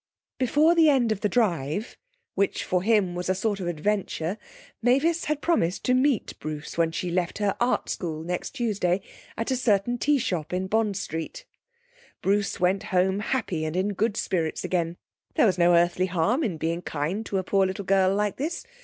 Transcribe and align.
Before 0.39 0.73
the 0.73 0.89
end 0.89 1.11
of 1.11 1.21
the 1.21 1.29
drive, 1.29 1.95
which 2.33 2.63
for 2.63 2.81
him 2.81 3.13
was 3.13 3.29
a 3.29 3.35
sort 3.35 3.59
of 3.59 3.67
adventure, 3.67 4.39
Mavis 4.81 5.25
had 5.25 5.43
promised 5.43 5.83
to 5.83 5.93
meet 5.93 6.33
Bruce 6.39 6.75
when 6.75 6.91
she 6.91 7.11
left 7.11 7.37
her 7.37 7.55
Art 7.61 7.87
School 7.87 8.23
next 8.23 8.55
Tuesday 8.55 9.01
at 9.37 9.51
a 9.51 9.55
certain 9.55 9.99
tea 9.99 10.17
shop 10.17 10.53
in 10.53 10.65
Bond 10.65 10.97
Street. 10.97 11.45
Bruce 12.23 12.59
went 12.59 12.81
home 12.89 13.19
happy 13.19 13.63
and 13.63 13.75
in 13.75 13.93
good 13.93 14.17
spirits 14.17 14.63
again. 14.63 14.97
There 15.35 15.45
was 15.45 15.59
no 15.59 15.75
earthly 15.75 16.07
harm 16.07 16.43
in 16.43 16.57
being 16.57 16.81
kind 16.81 17.23
to 17.27 17.37
a 17.37 17.43
poor 17.43 17.67
little 17.67 17.85
girl 17.85 18.11
like 18.15 18.37
this. 18.37 18.65